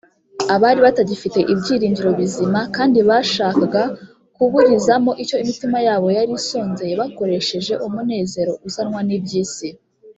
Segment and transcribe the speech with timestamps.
[0.55, 3.83] abari batagifite ibyiringiro bizima kandi bashakaga
[4.35, 9.69] kuburizamo icyo imitima yabo yari isonzeye bakoresheje umunezero uzanwa n’iby’isi,